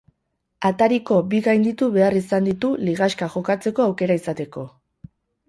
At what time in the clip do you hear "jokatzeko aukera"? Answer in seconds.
3.35-4.19